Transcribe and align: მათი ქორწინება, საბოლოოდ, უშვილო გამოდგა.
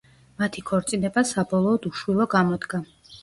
მათი 0.43 0.63
ქორწინება, 0.69 1.23
საბოლოოდ, 1.33 1.87
უშვილო 1.91 2.27
გამოდგა. 2.35 2.81